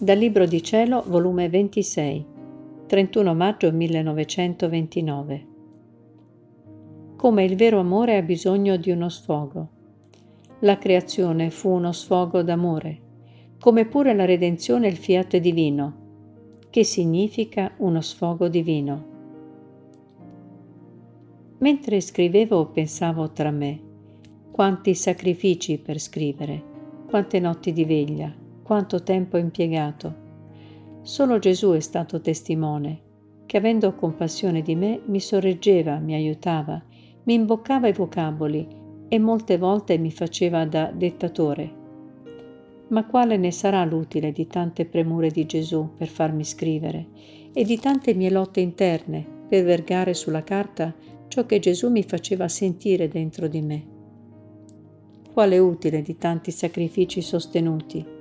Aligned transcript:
Dal 0.00 0.16
Libro 0.16 0.46
di 0.46 0.62
Cielo, 0.62 1.02
volume 1.08 1.48
26, 1.48 2.24
31 2.86 3.34
maggio 3.34 3.72
1929. 3.72 5.46
Come 7.16 7.42
il 7.42 7.56
vero 7.56 7.80
amore 7.80 8.16
ha 8.16 8.22
bisogno 8.22 8.76
di 8.76 8.92
uno 8.92 9.08
sfogo. 9.08 9.68
La 10.60 10.78
creazione 10.78 11.50
fu 11.50 11.70
uno 11.70 11.90
sfogo 11.90 12.42
d'amore, 12.42 13.00
come 13.58 13.86
pure 13.86 14.14
la 14.14 14.24
redenzione 14.24 14.86
il 14.86 14.96
fiat 14.96 15.36
divino, 15.38 15.94
che 16.70 16.84
significa 16.84 17.72
uno 17.78 18.00
sfogo 18.00 18.46
divino. 18.46 19.04
Mentre 21.58 22.00
scrivevo 22.00 22.66
pensavo 22.66 23.32
tra 23.32 23.50
me, 23.50 23.80
quanti 24.52 24.94
sacrifici 24.94 25.76
per 25.76 25.98
scrivere, 25.98 26.62
quante 27.08 27.40
notti 27.40 27.72
di 27.72 27.84
veglia, 27.84 28.46
quanto 28.68 29.02
tempo 29.02 29.38
impiegato. 29.38 30.14
Solo 31.00 31.38
Gesù 31.38 31.70
è 31.70 31.80
stato 31.80 32.20
testimone, 32.20 33.00
che 33.46 33.56
avendo 33.56 33.94
compassione 33.94 34.60
di 34.60 34.74
me 34.74 35.00
mi 35.06 35.20
sorreggeva, 35.20 35.96
mi 35.96 36.12
aiutava, 36.12 36.78
mi 37.22 37.32
imboccava 37.32 37.88
i 37.88 37.94
vocaboli 37.94 38.68
e 39.08 39.18
molte 39.18 39.56
volte 39.56 39.96
mi 39.96 40.10
faceva 40.10 40.66
da 40.66 40.92
dettatore. 40.94 41.72
Ma 42.88 43.06
quale 43.06 43.38
ne 43.38 43.52
sarà 43.52 43.86
l'utile 43.86 44.32
di 44.32 44.46
tante 44.46 44.84
premure 44.84 45.30
di 45.30 45.46
Gesù 45.46 45.94
per 45.96 46.08
farmi 46.08 46.44
scrivere 46.44 47.06
e 47.54 47.64
di 47.64 47.78
tante 47.78 48.12
mie 48.12 48.28
lotte 48.28 48.60
interne 48.60 49.24
per 49.48 49.64
vergare 49.64 50.12
sulla 50.12 50.44
carta 50.44 50.94
ciò 51.28 51.46
che 51.46 51.58
Gesù 51.58 51.88
mi 51.88 52.02
faceva 52.02 52.48
sentire 52.48 53.08
dentro 53.08 53.48
di 53.48 53.62
me? 53.62 53.86
Quale 55.32 55.56
utile 55.56 56.02
di 56.02 56.18
tanti 56.18 56.50
sacrifici 56.50 57.22
sostenuti? 57.22 58.16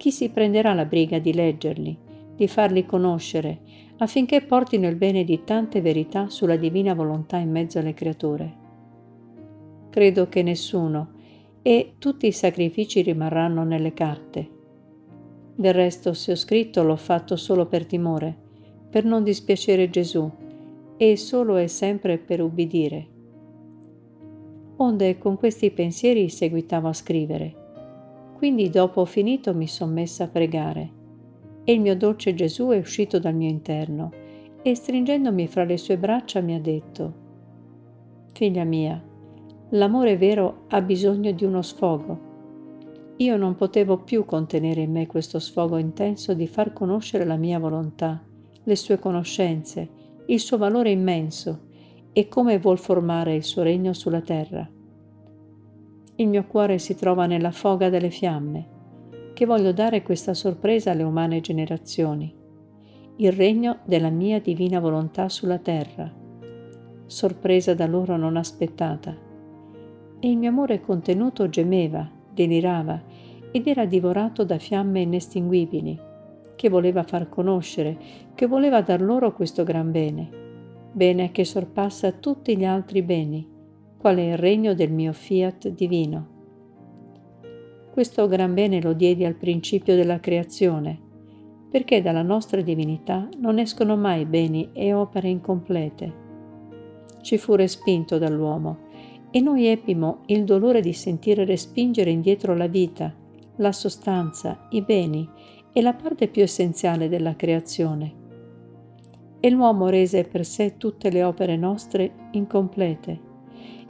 Chi 0.00 0.10
si 0.10 0.30
prenderà 0.30 0.72
la 0.72 0.86
briga 0.86 1.18
di 1.18 1.34
leggerli, 1.34 1.94
di 2.34 2.48
farli 2.48 2.86
conoscere, 2.86 3.58
affinché 3.98 4.40
portino 4.40 4.88
il 4.88 4.96
bene 4.96 5.24
di 5.24 5.44
tante 5.44 5.82
verità 5.82 6.30
sulla 6.30 6.56
divina 6.56 6.94
volontà 6.94 7.36
in 7.36 7.50
mezzo 7.50 7.78
alle 7.78 7.92
creature? 7.92 8.56
Credo 9.90 10.26
che 10.30 10.42
nessuno, 10.42 11.18
e 11.60 11.96
tutti 11.98 12.26
i 12.26 12.32
sacrifici 12.32 13.02
rimarranno 13.02 13.62
nelle 13.62 13.92
carte. 13.92 14.48
Del 15.54 15.74
resto, 15.74 16.14
se 16.14 16.32
ho 16.32 16.36
scritto, 16.36 16.82
l'ho 16.82 16.96
fatto 16.96 17.36
solo 17.36 17.66
per 17.66 17.84
timore, 17.84 18.34
per 18.88 19.04
non 19.04 19.22
dispiacere 19.22 19.90
Gesù, 19.90 20.30
e 20.96 21.16
solo 21.18 21.58
e 21.58 21.68
sempre 21.68 22.16
per 22.16 22.40
ubbidire. 22.40 23.06
Onde 24.76 25.18
con 25.18 25.36
questi 25.36 25.70
pensieri 25.70 26.30
seguitavo 26.30 26.88
a 26.88 26.94
scrivere 26.94 27.59
quindi 28.40 28.70
dopo 28.70 29.02
ho 29.02 29.04
finito 29.04 29.52
mi 29.52 29.68
son 29.68 29.92
messa 29.92 30.24
a 30.24 30.28
pregare 30.28 30.90
e 31.62 31.74
il 31.74 31.80
mio 31.82 31.94
dolce 31.94 32.32
Gesù 32.32 32.68
è 32.68 32.78
uscito 32.78 33.18
dal 33.18 33.34
mio 33.34 33.50
interno 33.50 34.10
e 34.62 34.74
stringendomi 34.74 35.46
fra 35.46 35.64
le 35.64 35.76
sue 35.76 35.98
braccia 35.98 36.40
mi 36.40 36.54
ha 36.54 36.58
detto, 36.58 37.12
Figlia 38.32 38.64
mia, 38.64 38.98
l'amore 39.72 40.16
vero 40.16 40.62
ha 40.68 40.80
bisogno 40.80 41.32
di 41.32 41.44
uno 41.44 41.60
sfogo. 41.60 42.28
Io 43.18 43.36
non 43.36 43.56
potevo 43.56 43.98
più 43.98 44.24
contenere 44.24 44.80
in 44.80 44.92
me 44.92 45.06
questo 45.06 45.38
sfogo 45.38 45.76
intenso 45.76 46.32
di 46.32 46.46
far 46.46 46.72
conoscere 46.72 47.26
la 47.26 47.36
mia 47.36 47.58
volontà, 47.58 48.24
le 48.62 48.76
sue 48.76 48.98
conoscenze, 48.98 49.86
il 50.24 50.40
suo 50.40 50.56
valore 50.56 50.90
immenso 50.90 51.66
e 52.14 52.26
come 52.26 52.58
vuol 52.58 52.78
formare 52.78 53.34
il 53.34 53.44
suo 53.44 53.62
regno 53.62 53.92
sulla 53.92 54.22
terra 54.22 54.66
il 56.20 56.28
mio 56.28 56.44
cuore 56.44 56.78
si 56.78 56.94
trova 56.94 57.24
nella 57.24 57.50
foga 57.50 57.88
delle 57.88 58.10
fiamme, 58.10 58.66
che 59.32 59.46
voglio 59.46 59.72
dare 59.72 60.02
questa 60.02 60.34
sorpresa 60.34 60.90
alle 60.90 61.02
umane 61.02 61.40
generazioni, 61.40 62.30
il 63.16 63.32
regno 63.32 63.78
della 63.84 64.10
mia 64.10 64.38
divina 64.38 64.80
volontà 64.80 65.30
sulla 65.30 65.56
terra, 65.56 66.12
sorpresa 67.06 67.72
da 67.72 67.86
loro 67.86 68.18
non 68.18 68.36
aspettata. 68.36 69.16
E 70.20 70.30
il 70.30 70.36
mio 70.36 70.50
amore 70.50 70.82
contenuto 70.82 71.48
gemeva, 71.48 72.06
delirava 72.34 73.02
ed 73.50 73.66
era 73.66 73.86
divorato 73.86 74.44
da 74.44 74.58
fiamme 74.58 75.00
inestinguibili, 75.00 75.98
che 76.54 76.68
voleva 76.68 77.02
far 77.02 77.30
conoscere, 77.30 77.96
che 78.34 78.46
voleva 78.46 78.82
dar 78.82 79.00
loro 79.00 79.32
questo 79.32 79.64
gran 79.64 79.90
bene, 79.90 80.28
bene 80.92 81.30
che 81.30 81.46
sorpassa 81.46 82.12
tutti 82.12 82.58
gli 82.58 82.66
altri 82.66 83.00
beni 83.00 83.49
quale 84.00 84.30
il 84.30 84.38
regno 84.38 84.72
del 84.72 84.90
mio 84.90 85.12
fiat 85.12 85.68
divino. 85.68 86.38
Questo 87.90 88.26
gran 88.28 88.54
bene 88.54 88.80
lo 88.80 88.94
diedi 88.94 89.26
al 89.26 89.34
principio 89.34 89.94
della 89.94 90.20
creazione, 90.20 90.98
perché 91.70 92.00
dalla 92.00 92.22
nostra 92.22 92.62
divinità 92.62 93.28
non 93.38 93.58
escono 93.58 93.96
mai 93.96 94.24
beni 94.24 94.70
e 94.72 94.94
opere 94.94 95.28
incomplete. 95.28 96.14
Ci 97.20 97.36
fu 97.36 97.54
respinto 97.56 98.16
dall'uomo 98.16 98.88
e 99.30 99.40
noi 99.40 99.66
ebbimo 99.66 100.22
il 100.26 100.44
dolore 100.44 100.80
di 100.80 100.94
sentire 100.94 101.44
respingere 101.44 102.08
indietro 102.08 102.56
la 102.56 102.68
vita, 102.68 103.14
la 103.56 103.72
sostanza, 103.72 104.66
i 104.70 104.80
beni 104.80 105.28
e 105.74 105.82
la 105.82 105.92
parte 105.92 106.28
più 106.28 106.40
essenziale 106.40 107.10
della 107.10 107.36
creazione. 107.36 108.14
E 109.40 109.50
l'uomo 109.50 109.90
rese 109.90 110.24
per 110.24 110.46
sé 110.46 110.78
tutte 110.78 111.10
le 111.10 111.22
opere 111.22 111.58
nostre 111.58 112.28
incomplete 112.30 113.28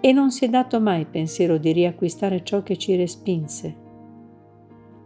e 0.00 0.12
non 0.12 0.30
si 0.30 0.44
è 0.44 0.48
dato 0.48 0.80
mai 0.80 1.04
pensiero 1.06 1.58
di 1.58 1.72
riacquistare 1.72 2.44
ciò 2.44 2.62
che 2.62 2.76
ci 2.76 2.96
respinse. 2.96 3.74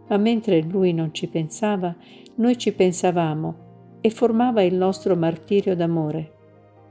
Ma 0.07 0.17
mentre 0.17 0.61
lui 0.61 0.93
non 0.93 1.13
ci 1.13 1.27
pensava, 1.27 1.95
noi 2.35 2.57
ci 2.57 2.73
pensavamo 2.73 3.99
e 4.01 4.09
formava 4.09 4.61
il 4.61 4.75
nostro 4.75 5.15
martirio 5.15 5.75
d'amore, 5.75 6.33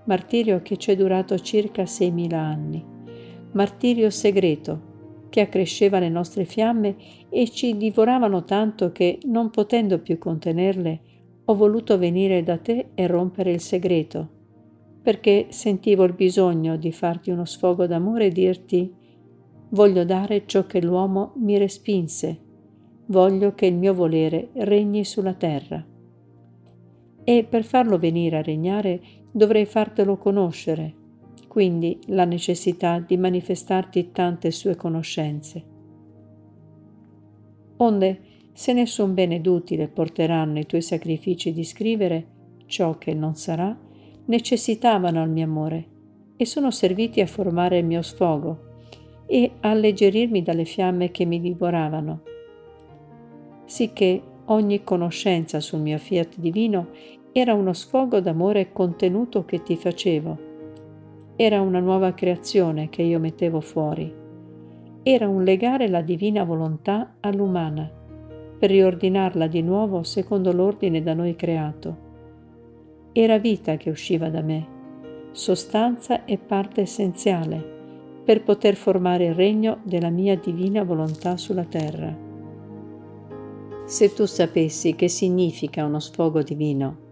martirio 0.05 0.63
che 0.63 0.77
ci 0.77 0.91
è 0.91 0.97
durato 0.97 1.39
circa 1.39 1.83
6.000 1.83 2.35
anni, 2.35 2.85
martirio 3.53 4.11
segreto 4.11 4.89
che 5.29 5.41
accresceva 5.41 5.99
le 5.99 6.09
nostre 6.09 6.45
fiamme 6.45 6.97
e 7.29 7.49
ci 7.49 7.77
divoravano 7.77 8.45
tanto 8.45 8.91
che, 8.91 9.19
non 9.27 9.51
potendo 9.51 10.01
più 10.01 10.19
contenerle, 10.19 11.01
ho 11.45 11.55
voluto 11.55 11.99
venire 11.99 12.43
da 12.43 12.59
te 12.59 12.89
e 12.95 13.07
rompere 13.07 13.53
il 13.53 13.61
segreto 13.61 14.39
perché 15.03 15.47
sentivo 15.51 16.05
il 16.05 16.13
bisogno 16.13 16.77
di 16.77 16.93
farti 16.93 17.31
uno 17.31 17.45
sfogo 17.45 17.87
d'amore 17.87 18.27
e 18.27 18.31
dirti 18.31 18.95
voglio 19.71 20.05
dare 20.05 20.45
ciò 20.47 20.67
che 20.67 20.83
l'uomo 20.83 21.33
mi 21.37 21.57
respinse, 21.57 22.39
voglio 23.07 23.55
che 23.55 23.67
il 23.67 23.77
mio 23.77 23.95
volere 23.95 24.51
regni 24.55 25.05
sulla 25.05 25.35
terra. 25.35 25.85
E 27.23 27.45
per 27.45 27.65
farlo 27.65 27.99
venire 27.99 28.39
a 28.39 28.43
regnare 28.43 29.01
dovrei 29.31 29.65
fartelo 29.65 30.17
conoscere, 30.17 30.95
quindi 31.49 31.99
la 32.07 32.25
necessità 32.25 32.99
di 32.99 33.17
manifestarti 33.17 34.11
tante 34.13 34.51
sue 34.51 34.77
conoscenze. 34.77 35.65
Onde, 37.77 38.21
se 38.53 38.73
nessun 38.73 39.15
bene 39.15 39.41
d'utile 39.41 39.89
porteranno 39.89 40.59
i 40.59 40.67
tuoi 40.67 40.83
sacrifici 40.83 41.53
di 41.53 41.65
scrivere 41.65 42.27
ciò 42.67 42.99
che 42.99 43.15
non 43.15 43.35
sarà, 43.35 43.77
necessitavano 44.31 45.25
il 45.25 45.29
mio 45.29 45.45
amore 45.45 45.85
e 46.37 46.47
sono 46.47 46.71
serviti 46.71 47.21
a 47.21 47.27
formare 47.27 47.79
il 47.79 47.85
mio 47.85 48.01
sfogo 48.01 48.69
e 49.27 49.55
alleggerirmi 49.59 50.43
dalle 50.43 50.65
fiamme 50.65 51.11
che 51.11 51.25
mi 51.25 51.41
divoravano. 51.41 52.21
Sicché 53.65 54.23
ogni 54.47 54.85
conoscenza 54.85 55.59
sul 55.59 55.81
mio 55.81 55.99
fiat 55.99 56.39
divino 56.39 56.91
era 57.33 57.55
uno 57.55 57.73
sfogo 57.73 58.21
d'amore 58.21 58.73
contenuto 58.73 59.45
che 59.45 59.63
ti 59.65 59.75
facevo. 59.75 60.39
Era 61.35 61.61
una 61.61 61.81
nuova 61.81 62.15
creazione 62.15 62.89
che 62.89 63.03
io 63.03 63.19
mettevo 63.19 63.61
fuori. 63.61 64.15
Era 65.03 65.29
un 65.29 65.43
legare 65.43 65.89
la 65.89 66.03
divina 66.03 66.45
volontà 66.45 67.17
all'umana, 67.19 67.91
per 68.59 68.71
riordinarla 68.71 69.49
di 69.49 69.63
nuovo 69.63 70.05
secondo 70.05 70.53
l'ordine 70.53 71.03
da 71.03 71.15
noi 71.15 71.35
creato 71.35 72.10
era 73.13 73.39
vita 73.39 73.77
che 73.77 73.91
usciva 73.91 74.29
da 74.29 74.41
me, 74.41 74.67
sostanza 75.33 76.25
e 76.25 76.39
parte 76.39 76.83
essenziale 76.83 77.79
per 78.25 78.43
poter 78.43 78.77
formare 78.77 79.27
il 79.27 79.35
regno 79.35 79.81
della 79.83 80.11
mia 80.11 80.37
divina 80.37 80.85
volontà 80.85 81.37
sulla 81.37 81.65
terra. 81.65 82.17
Se 83.85 84.13
tu 84.13 84.27
sapessi 84.27 84.95
che 84.95 85.09
significa 85.09 85.85
uno 85.85 85.99
sfogo 85.99 86.43
divino, 86.43 87.09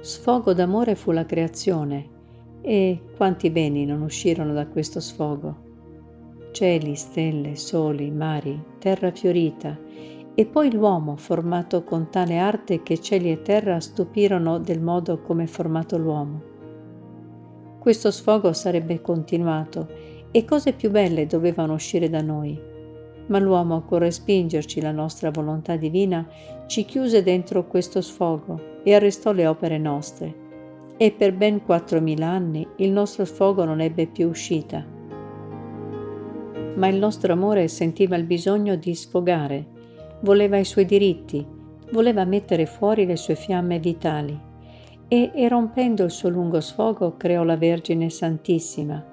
sfogo 0.00 0.52
d'amore 0.52 0.94
fu 0.94 1.12
la 1.12 1.24
creazione 1.24 2.18
e 2.60 3.00
quanti 3.16 3.48
beni 3.48 3.86
non 3.86 4.02
uscirono 4.02 4.52
da 4.52 4.66
questo 4.66 5.00
sfogo. 5.00 5.68
Cieli, 6.52 6.94
stelle, 6.94 7.56
soli, 7.56 8.10
mari, 8.10 8.62
terra 8.78 9.10
fiorita 9.12 9.78
e 10.40 10.46
poi 10.46 10.72
l'uomo 10.72 11.16
formato 11.16 11.84
con 11.84 12.08
tale 12.08 12.38
arte 12.38 12.82
che 12.82 12.98
cieli 12.98 13.30
e 13.30 13.42
terra 13.42 13.78
stupirono 13.78 14.58
del 14.58 14.80
modo 14.80 15.20
come 15.20 15.44
è 15.44 15.46
formato 15.46 15.98
l'uomo. 15.98 16.40
Questo 17.78 18.10
sfogo 18.10 18.54
sarebbe 18.54 19.02
continuato 19.02 19.86
e 20.30 20.46
cose 20.46 20.72
più 20.72 20.90
belle 20.90 21.26
dovevano 21.26 21.74
uscire 21.74 22.08
da 22.08 22.22
noi, 22.22 22.58
ma 23.26 23.38
l'uomo 23.38 23.82
con 23.82 23.98
respingerci 23.98 24.80
la 24.80 24.92
nostra 24.92 25.30
volontà 25.30 25.76
divina 25.76 26.26
ci 26.66 26.86
chiuse 26.86 27.22
dentro 27.22 27.66
questo 27.66 28.00
sfogo 28.00 28.78
e 28.82 28.94
arrestò 28.94 29.32
le 29.32 29.46
opere 29.46 29.76
nostre. 29.76 30.34
E 30.96 31.10
per 31.10 31.34
ben 31.34 31.60
4.000 31.68 32.22
anni 32.22 32.66
il 32.76 32.92
nostro 32.92 33.26
sfogo 33.26 33.66
non 33.66 33.82
ebbe 33.82 34.06
più 34.06 34.30
uscita. 34.30 34.82
Ma 36.76 36.86
il 36.86 36.96
nostro 36.96 37.30
amore 37.30 37.68
sentiva 37.68 38.16
il 38.16 38.24
bisogno 38.24 38.76
di 38.76 38.94
sfogare, 38.94 39.78
voleva 40.20 40.58
i 40.58 40.64
suoi 40.64 40.84
diritti, 40.84 41.46
voleva 41.92 42.24
mettere 42.24 42.66
fuori 42.66 43.06
le 43.06 43.16
sue 43.16 43.34
fiamme 43.34 43.78
vitali 43.78 44.38
e, 45.08 45.30
erompendo 45.34 46.04
il 46.04 46.10
suo 46.10 46.28
lungo 46.28 46.60
sfogo, 46.60 47.16
creò 47.16 47.42
la 47.42 47.56
Vergine 47.56 48.10
Santissima, 48.10 49.04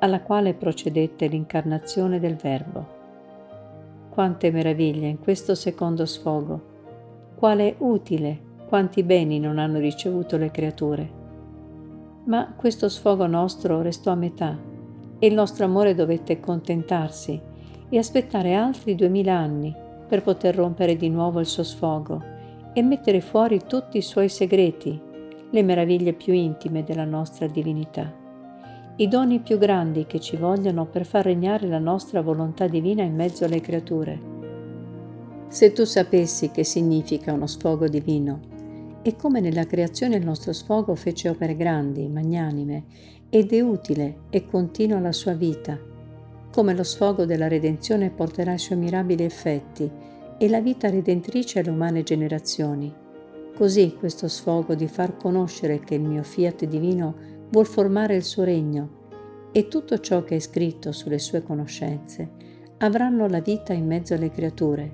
alla 0.00 0.20
quale 0.20 0.54
procedette 0.54 1.26
l'incarnazione 1.28 2.20
del 2.20 2.36
Verbo. 2.36 3.02
Quante 4.10 4.50
meraviglie 4.50 5.08
in 5.08 5.18
questo 5.18 5.54
secondo 5.54 6.04
sfogo! 6.04 6.72
Quale 7.36 7.74
utile, 7.78 8.38
quanti 8.68 9.02
beni 9.02 9.38
non 9.40 9.58
hanno 9.58 9.78
ricevuto 9.78 10.36
le 10.36 10.50
creature! 10.50 11.22
Ma 12.24 12.52
questo 12.54 12.88
sfogo 12.88 13.26
nostro 13.26 13.82
restò 13.82 14.10
a 14.10 14.16
metà 14.16 14.58
e 15.18 15.26
il 15.26 15.34
nostro 15.34 15.64
amore 15.64 15.94
dovette 15.94 16.40
contentarsi 16.40 17.40
e 17.88 17.98
aspettare 17.98 18.54
altri 18.54 18.94
duemila 18.94 19.34
anni 19.34 19.82
per 20.06 20.22
poter 20.22 20.54
rompere 20.54 20.96
di 20.96 21.08
nuovo 21.08 21.40
il 21.40 21.46
suo 21.46 21.62
sfogo 21.62 22.22
e 22.72 22.82
mettere 22.82 23.20
fuori 23.20 23.60
tutti 23.66 23.98
i 23.98 24.02
suoi 24.02 24.28
segreti, 24.28 25.00
le 25.50 25.62
meraviglie 25.62 26.12
più 26.12 26.32
intime 26.32 26.82
della 26.82 27.04
nostra 27.04 27.46
divinità 27.46 28.22
i 28.96 29.08
doni 29.08 29.40
più 29.40 29.58
grandi 29.58 30.06
che 30.06 30.20
ci 30.20 30.36
vogliono 30.36 30.86
per 30.86 31.04
far 31.04 31.24
regnare 31.24 31.66
la 31.66 31.80
nostra 31.80 32.22
volontà 32.22 32.68
divina 32.68 33.02
in 33.02 33.16
mezzo 33.16 33.44
alle 33.44 33.60
creature. 33.60 34.32
Se 35.48 35.72
tu 35.72 35.84
sapessi 35.84 36.50
che 36.50 36.62
significa 36.62 37.32
uno 37.32 37.48
sfogo 37.48 37.88
divino 37.88 38.52
e 39.02 39.16
come 39.16 39.40
nella 39.40 39.66
creazione 39.66 40.14
il 40.14 40.24
nostro 40.24 40.52
sfogo 40.52 40.94
fece 40.94 41.28
opere 41.28 41.56
grandi, 41.56 42.06
magnanime, 42.06 42.84
ed 43.28 43.52
è 43.52 43.60
utile 43.60 44.18
e 44.30 44.46
continua 44.46 45.00
la 45.00 45.12
sua 45.12 45.32
vita, 45.32 45.76
come 46.54 46.72
lo 46.72 46.84
sfogo 46.84 47.24
della 47.24 47.48
redenzione 47.48 48.10
porterà 48.10 48.52
i 48.52 48.60
suoi 48.60 48.78
mirabili 48.78 49.24
effetti 49.24 49.90
e 50.38 50.48
la 50.48 50.60
vita 50.60 50.88
redentrice 50.88 51.58
alle 51.58 51.70
umane 51.70 52.04
generazioni. 52.04 52.94
Così 53.56 53.96
questo 53.98 54.28
sfogo 54.28 54.76
di 54.76 54.86
far 54.86 55.16
conoscere 55.16 55.80
che 55.80 55.96
il 55.96 56.02
mio 56.02 56.22
fiat 56.22 56.64
divino 56.66 57.16
vuol 57.50 57.66
formare 57.66 58.14
il 58.14 58.22
suo 58.22 58.44
regno 58.44 59.48
e 59.50 59.66
tutto 59.66 59.98
ciò 59.98 60.22
che 60.22 60.36
è 60.36 60.38
scritto 60.38 60.92
sulle 60.92 61.18
sue 61.18 61.42
conoscenze 61.42 62.30
avranno 62.78 63.26
la 63.26 63.40
vita 63.40 63.72
in 63.72 63.88
mezzo 63.88 64.14
alle 64.14 64.30
creature. 64.30 64.92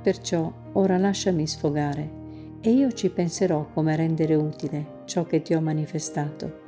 Perciò 0.00 0.52
ora 0.74 0.96
lasciami 0.96 1.44
sfogare 1.44 2.10
e 2.60 2.70
io 2.70 2.92
ci 2.92 3.10
penserò 3.10 3.66
come 3.74 3.96
rendere 3.96 4.36
utile 4.36 5.00
ciò 5.06 5.24
che 5.24 5.42
ti 5.42 5.54
ho 5.54 5.60
manifestato. 5.60 6.61